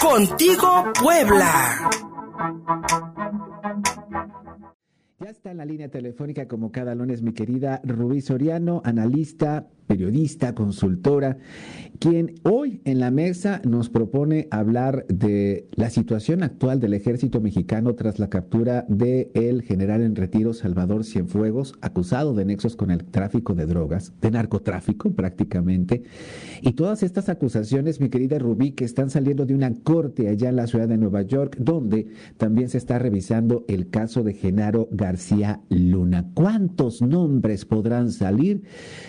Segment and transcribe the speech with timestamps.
[0.00, 1.90] Contigo Puebla.
[5.28, 11.36] Está en la línea telefónica como cada lunes mi querida Rubí Soriano, analista, periodista, consultora,
[11.98, 17.94] quien hoy en la mesa nos propone hablar de la situación actual del ejército mexicano
[17.94, 23.04] tras la captura de el general en retiro Salvador Cienfuegos, acusado de nexos con el
[23.04, 26.04] tráfico de drogas, de narcotráfico prácticamente,
[26.62, 30.56] y todas estas acusaciones, mi querida Rubí, que están saliendo de una corte allá en
[30.56, 35.17] la ciudad de Nueva York, donde también se está revisando el caso de Genaro García
[35.68, 36.30] Luna.
[36.34, 38.62] ¿Cuántos nombres podrán salir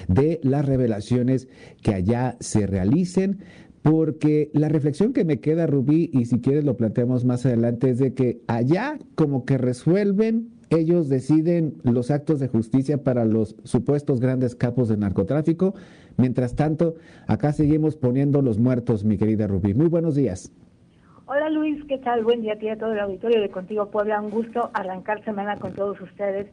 [0.08, 1.48] de la revelaciones
[1.82, 3.40] que allá se realicen,
[3.82, 8.00] porque la reflexión que me queda, Rubí, y si quieres lo planteamos más adelante, es
[8.00, 14.20] de que allá como que resuelven, ellos deciden los actos de justicia para los supuestos
[14.20, 15.74] grandes capos de narcotráfico.
[16.18, 19.74] Mientras tanto, acá seguimos poniendo los muertos, mi querida Rubí.
[19.74, 20.52] Muy buenos días.
[21.32, 22.24] Hola Luis, ¿qué tal?
[22.24, 24.20] Buen día a ti a todo el auditorio de Contigo Puebla.
[24.20, 26.48] Un gusto arrancar semana con todos ustedes.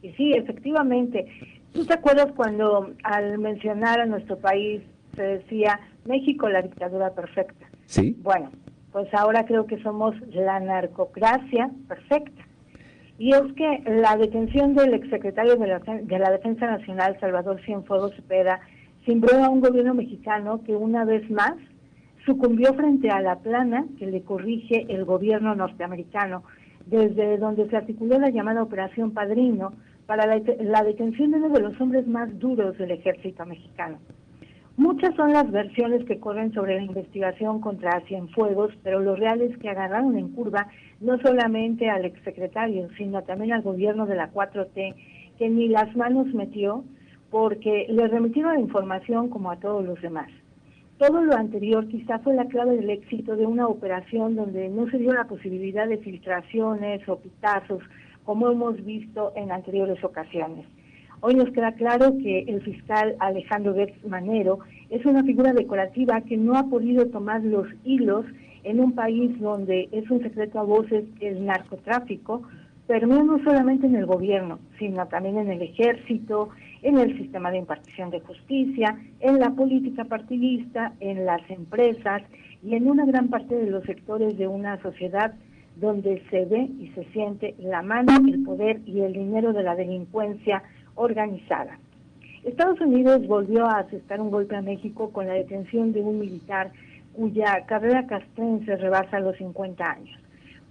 [0.00, 1.26] Y sí, efectivamente,
[1.74, 4.80] ¿Tú te acuerdas cuando al mencionar a nuestro país
[5.14, 7.66] se decía México la dictadura perfecta?
[7.84, 8.16] Sí.
[8.22, 8.50] Bueno,
[8.90, 12.42] pues ahora creo que somos la narcocracia perfecta.
[13.18, 18.14] Y es que la detención del exsecretario de la, de la Defensa Nacional, Salvador Cienfuegos
[18.16, 18.60] Cepeda,
[19.04, 21.54] simbró a un gobierno mexicano que una vez más
[22.24, 26.44] sucumbió frente a la plana que le corrige el gobierno norteamericano,
[26.86, 29.72] desde donde se articuló la llamada Operación Padrino,
[30.06, 33.98] para la, detención de uno de los hombres más duros del ejército mexicano.
[34.76, 39.56] Muchas son las versiones que corren sobre la investigación contra Cienfuegos, pero lo real es
[39.58, 40.66] que agarraron en curva
[41.00, 44.94] no solamente al exsecretario, sino también al gobierno de la 4T,
[45.38, 46.84] que ni las manos metió
[47.30, 50.28] porque le remitieron la información como a todos los demás.
[51.02, 54.98] Todo lo anterior quizá fue la clave del éxito de una operación donde no se
[54.98, 57.82] dio la posibilidad de filtraciones o pitazos
[58.22, 60.64] como hemos visto en anteriores ocasiones.
[61.20, 64.60] Hoy nos queda claro que el fiscal Alejandro Gertz Manero
[64.90, 68.24] es una figura decorativa que no ha podido tomar los hilos
[68.62, 72.42] en un país donde es un secreto a voces el narcotráfico,
[72.86, 76.50] pero no solamente en el gobierno, sino también en el ejército,
[76.82, 82.22] en el sistema de impartición de justicia, en la política partidista, en las empresas
[82.62, 85.34] y en una gran parte de los sectores de una sociedad
[85.76, 89.74] donde se ve y se siente la mano, el poder y el dinero de la
[89.74, 90.62] delincuencia
[90.94, 91.78] organizada.
[92.44, 96.72] Estados Unidos volvió a aceptar un golpe a México con la detención de un militar
[97.12, 100.21] cuya carrera castrense rebasa los 50 años.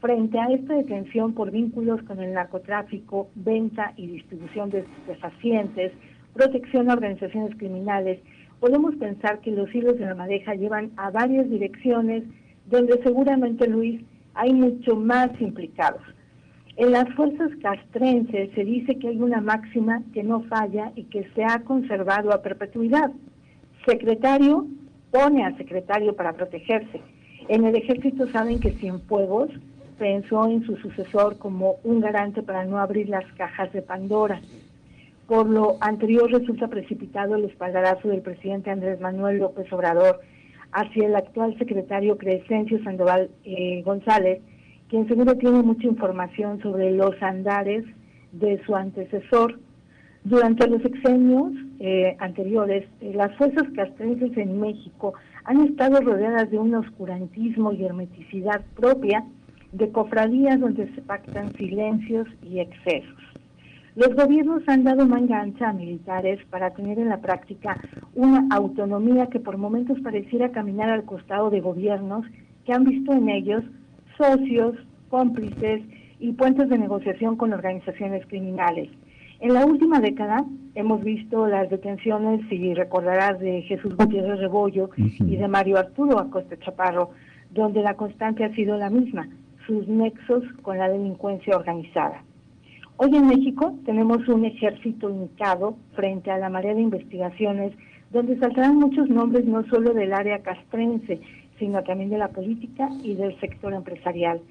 [0.01, 5.91] Frente a esta detención por vínculos con el narcotráfico, venta y distribución de estupefacientes,
[6.33, 8.19] protección a organizaciones criminales,
[8.59, 12.23] podemos pensar que los hilos de la madeja llevan a varias direcciones
[12.65, 14.01] donde seguramente Luis
[14.33, 16.01] hay mucho más implicados.
[16.77, 21.29] En las fuerzas castrenses se dice que hay una máxima que no falla y que
[21.35, 23.11] se ha conservado a perpetuidad.
[23.85, 24.65] Secretario
[25.11, 27.01] pone a secretario para protegerse.
[27.49, 29.51] En el ejército saben que Cienfuegos
[30.01, 34.41] pensó en su sucesor como un garante para no abrir las cajas de Pandora.
[35.27, 40.21] Por lo anterior resulta precipitado el espaldarazo del presidente Andrés Manuel López Obrador
[40.71, 44.41] hacia el actual secretario Crescencio Sandoval eh, González,
[44.89, 47.85] quien seguro tiene mucha información sobre los andares
[48.31, 49.59] de su antecesor.
[50.23, 55.13] Durante los exenios eh, anteriores, eh, las fuerzas castrenses en México
[55.43, 59.23] han estado rodeadas de un oscurantismo y hermeticidad propia
[59.71, 63.17] de cofradías donde se pactan silencios y excesos.
[63.95, 67.77] Los gobiernos han dado manga ancha a militares para tener en la práctica
[68.15, 72.25] una autonomía que por momentos pareciera caminar al costado de gobiernos
[72.65, 73.63] que han visto en ellos
[74.17, 74.75] socios,
[75.09, 75.81] cómplices
[76.19, 78.89] y puentes de negociación con organizaciones criminales.
[79.41, 80.45] En la última década
[80.75, 86.57] hemos visto las detenciones, si recordarás, de Jesús Gutiérrez Rebollo y de Mario Arturo Acosta
[86.59, 87.09] Chaparro,
[87.49, 89.27] donde la constante ha sido la misma,
[89.65, 92.23] sus nexos con la delincuencia organizada.
[92.97, 97.73] Hoy en México tenemos un ejército limitado frente a la marea de investigaciones
[98.11, 101.19] donde saltarán muchos nombres no solo del área castrense,
[101.57, 104.41] sino también de la política y del sector empresarial.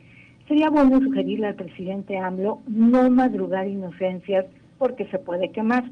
[0.48, 4.46] Sería bueno sugerirle al presidente AMLO no madrugar inocencias
[4.78, 5.84] porque se puede quemar.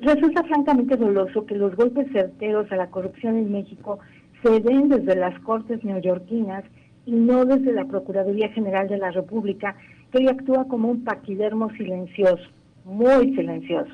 [0.00, 3.98] Resulta francamente doloso que los golpes certeros a la corrupción en México
[4.42, 6.64] se den desde las cortes neoyorquinas
[7.06, 9.76] y no desde la Procuraduría General de la República,
[10.10, 12.44] que hoy actúa como un paquidermo silencioso,
[12.84, 13.92] muy silencioso.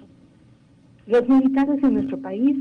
[1.06, 2.56] Los militares en nuestro país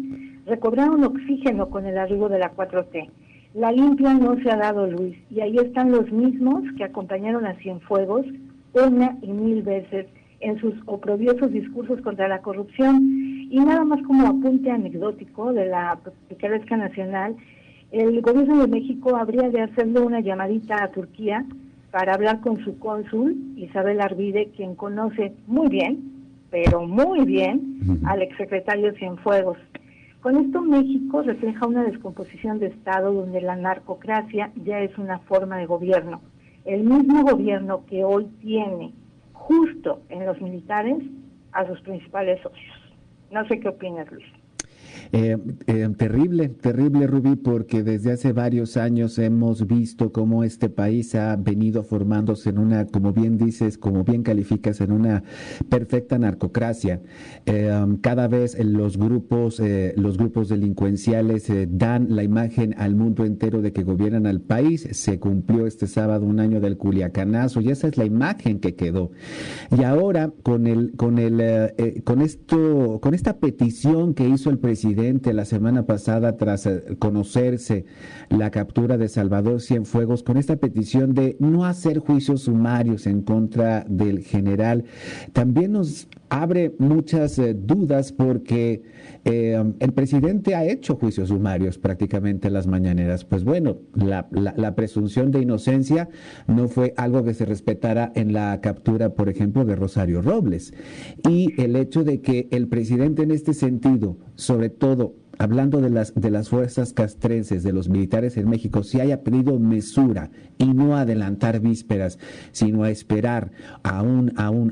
[0.45, 3.09] recobraron oxígeno con el arribo de la 4T.
[3.53, 7.55] La limpia no se ha dado, Luis, y ahí están los mismos que acompañaron a
[7.55, 8.25] Cienfuegos
[8.73, 10.07] una y mil veces
[10.39, 13.47] en sus oprobiosos discursos contra la corrupción.
[13.49, 15.99] Y nada más como apunte anecdótico de la
[16.29, 17.35] picaresca nacional,
[17.91, 21.45] el gobierno de México habría de hacerle una llamadita a Turquía
[21.91, 25.99] para hablar con su cónsul, Isabel Arvide, quien conoce muy bien,
[26.49, 29.57] pero muy bien, al exsecretario Cienfuegos.
[30.21, 35.57] Con esto México refleja una descomposición de Estado donde la narcocracia ya es una forma
[35.57, 36.21] de gobierno.
[36.63, 38.93] El mismo gobierno que hoy tiene
[39.33, 40.97] justo en los militares
[41.51, 42.75] a sus principales socios.
[43.31, 44.40] No sé qué opinas, Luis.
[45.13, 45.37] Eh,
[45.67, 51.35] eh, terrible, terrible, Rubí, porque desde hace varios años hemos visto cómo este país ha
[51.35, 55.23] venido formándose en una, como bien dices, como bien calificas, en una
[55.67, 57.01] perfecta narcocracia.
[57.45, 57.69] Eh,
[57.99, 59.61] cada vez los grupos,
[59.95, 64.87] los grupos delincuenciales dan la imagen al mundo entero de que gobiernan al país.
[64.91, 69.11] Se cumplió este sábado un año del Culiacanazo y esa es la imagen que quedó.
[69.77, 71.73] Y ahora con el, con el,
[72.05, 77.85] con esto, con esta petición que hizo el presidente la semana pasada tras eh, conocerse
[78.29, 83.83] la captura de Salvador Cienfuegos con esta petición de no hacer juicios sumarios en contra
[83.89, 84.85] del general.
[85.33, 88.81] También nos abre muchas eh, dudas porque
[89.25, 93.25] eh, el presidente ha hecho juicios sumarios prácticamente en las mañaneras.
[93.25, 96.07] Pues bueno, la, la, presunción de inocencia
[96.47, 100.73] no fue algo que se respetara en la captura, por ejemplo, de Rosario Robles.
[101.29, 106.13] Y el hecho de que el presidente en este sentido, sobre todo hablando de las,
[106.13, 110.29] de las fuerzas castrenses, de los militares en México, si haya pedido mesura
[110.59, 112.19] y no adelantar vísperas,
[112.51, 113.51] sino a esperar
[113.81, 114.71] a, un, a, un,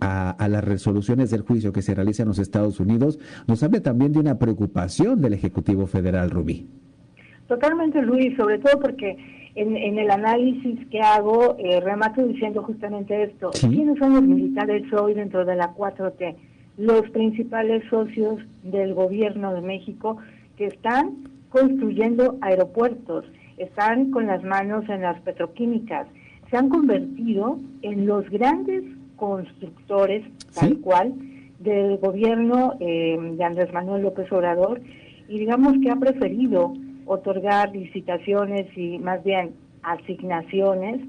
[0.00, 3.80] a, a, las resoluciones del juicio que se realiza en los Estados Unidos, nos habla
[3.80, 6.66] también de una preocupación del Ejecutivo Federal, Rubí.
[7.46, 9.16] Totalmente, Luis, sobre todo porque
[9.54, 13.50] en, en el análisis que hago, eh, remato diciendo justamente esto.
[13.60, 16.36] ¿Quiénes son los militares hoy dentro de la 4T?
[16.78, 20.16] Los principales socios del gobierno de México
[20.56, 23.24] que están construyendo aeropuertos,
[23.56, 26.06] están con las manos en las petroquímicas,
[26.48, 28.84] se han convertido en los grandes
[29.16, 31.14] constructores, tal cual,
[31.58, 34.80] del gobierno eh, de Andrés Manuel López Obrador,
[35.28, 36.74] y digamos que ha preferido
[37.06, 41.00] otorgar licitaciones y más bien asignaciones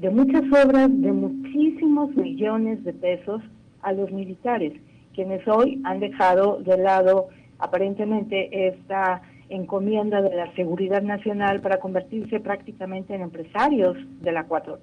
[0.00, 3.42] de muchas obras de muchísimos millones de pesos
[3.82, 4.74] a los militares
[5.18, 7.26] quienes hoy han dejado de lado
[7.58, 14.78] aparentemente esta encomienda de la seguridad nacional para convertirse prácticamente en empresarios de la 4T.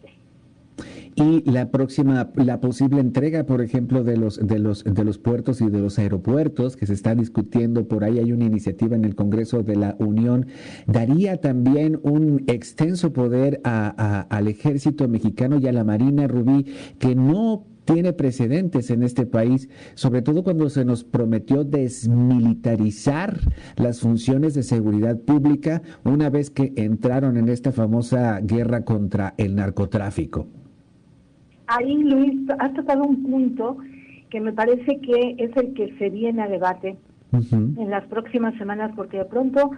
[1.16, 5.62] Y la próxima, la posible entrega, por ejemplo, de los, de los, de los puertos
[5.62, 9.16] y de los aeropuertos que se está discutiendo, por ahí hay una iniciativa en el
[9.16, 10.48] Congreso de la Unión,
[10.86, 16.66] daría también un extenso poder al ejército mexicano y a la Marina Rubí,
[17.00, 23.40] que no tiene precedentes en este país, sobre todo cuando se nos prometió desmilitarizar
[23.78, 29.56] las funciones de seguridad pública una vez que entraron en esta famosa guerra contra el
[29.56, 30.48] narcotráfico.
[31.68, 33.78] Ahí, Luis, has tocado un punto
[34.30, 36.98] que me parece que es el que se viene a debate
[37.32, 39.72] en las próximas semanas, porque de pronto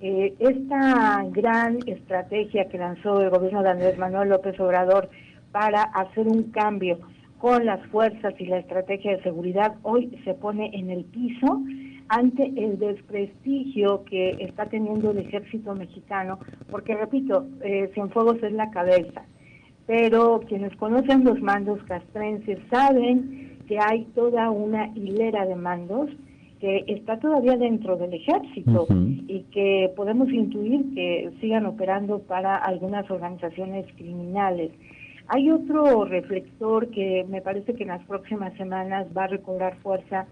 [0.00, 5.08] eh, esta gran estrategia que lanzó el gobierno de Andrés Manuel López Obrador
[5.52, 6.98] para hacer un cambio
[7.44, 11.60] con las fuerzas y la estrategia de seguridad hoy se pone en el piso
[12.08, 16.38] ante el desprestigio que está teniendo el ejército mexicano,
[16.70, 19.26] porque repito, eh, Cienfuegos es la cabeza,
[19.86, 26.08] pero quienes conocen los mandos castrenses saben que hay toda una hilera de mandos
[26.60, 28.86] que está todavía dentro del ejército
[29.28, 34.70] y que podemos intuir que sigan operando para algunas organizaciones criminales.
[35.28, 40.26] Hay otro reflector que me parece que en las próximas semanas va a recobrar fuerza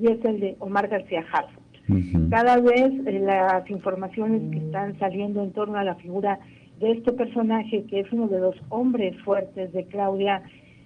[0.00, 2.30] y es el de Omar García Harfuch.
[2.30, 6.38] Cada vez eh, las informaciones que están saliendo en torno a la figura
[6.80, 10.42] de este personaje, que es uno de los hombres fuertes de Claudia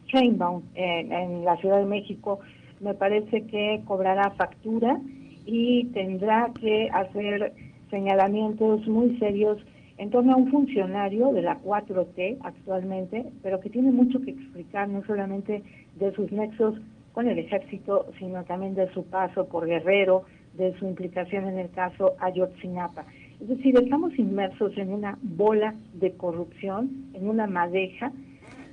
[0.06, 2.40] Sheinbaum en la Ciudad de México,
[2.80, 4.98] me parece que cobrará factura
[5.46, 7.52] y tendrá que hacer
[7.90, 9.58] señalamientos muy serios
[10.02, 14.88] en torno a un funcionario de la 4T actualmente, pero que tiene mucho que explicar,
[14.88, 15.62] no solamente
[15.94, 16.74] de sus nexos
[17.12, 21.70] con el ejército, sino también de su paso por Guerrero, de su implicación en el
[21.70, 23.04] caso Ayotzinapa.
[23.40, 28.10] Es decir, estamos inmersos en una bola de corrupción, en una madeja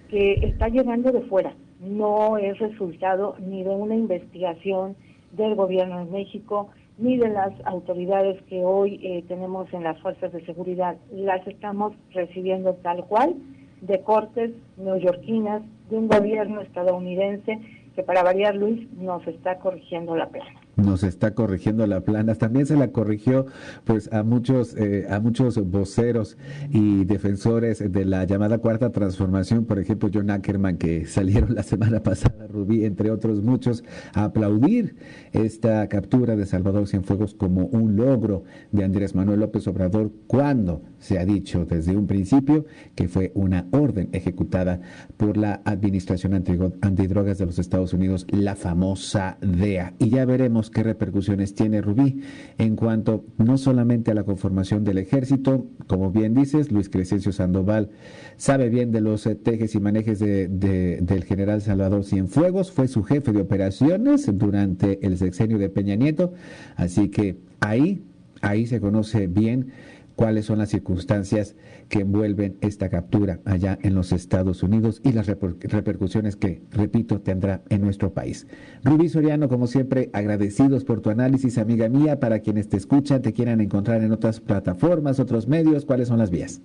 [0.10, 1.54] que está llegando de fuera.
[1.80, 4.96] No es resultado ni de una investigación
[5.34, 10.32] del gobierno de México, ni de las autoridades que hoy eh, tenemos en las fuerzas
[10.34, 10.98] de seguridad.
[11.12, 13.36] Las estamos recibiendo tal cual,
[13.82, 17.60] de cortes neoyorquinas, de un gobierno estadounidense
[17.96, 22.36] que para variar, Luis, nos está corrigiendo la pena nos está corrigiendo la plana.
[22.36, 23.46] También se la corrigió
[23.86, 26.38] pues a muchos eh, a muchos voceros
[26.72, 32.02] y defensores de la llamada cuarta transformación, por ejemplo John Ackerman que salieron la semana
[32.02, 33.84] pasada, Rubí, entre otros muchos,
[34.14, 34.96] a aplaudir
[35.32, 41.20] esta captura de Salvador Cienfuegos como un logro de Andrés Manuel López Obrador cuando se
[41.20, 44.82] ha dicho desde un principio que fue una orden ejecutada
[45.18, 49.94] por la Administración Antidrogas de los Estados Unidos, la famosa DEA.
[50.00, 52.22] Y ya veremos qué repercusiones tiene Rubí
[52.58, 57.90] en cuanto no solamente a la conformación del ejército, como bien dices, Luis Crescencio Sandoval
[58.38, 63.32] sabe bien de los eh, tejes y manejes del general Salvador Cienfuegos, fue su jefe
[63.32, 66.34] de operaciones durante el sexenio de Peña Nieto,
[66.76, 68.04] así que ahí,
[68.42, 69.72] ahí se conoce bien
[70.20, 71.56] cuáles son las circunstancias
[71.88, 77.62] que envuelven esta captura allá en los Estados Unidos y las repercusiones que, repito, tendrá
[77.70, 78.46] en nuestro país.
[78.84, 83.32] Rubí Soriano, como siempre, agradecidos por tu análisis, amiga mía, para quienes te escuchan, te
[83.32, 86.62] quieran encontrar en otras plataformas, otros medios, ¿cuáles son las vías?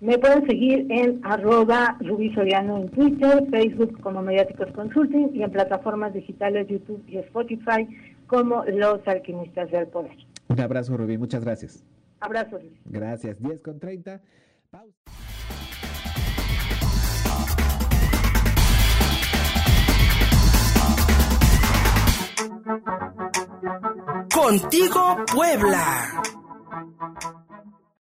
[0.00, 5.50] Me pueden seguir en arroba Rubí Soriano en Twitter, Facebook como Mediáticos Consulting y en
[5.50, 7.86] plataformas digitales YouTube y Spotify
[8.26, 10.16] como Los Alquimistas del Poder.
[10.48, 11.84] Un abrazo, Rubí, muchas gracias.
[12.24, 12.58] Abrazo.
[12.86, 13.38] Gracias.
[13.38, 14.20] 10 con 30.
[14.70, 14.94] Pausa.
[24.32, 26.22] Contigo, Puebla.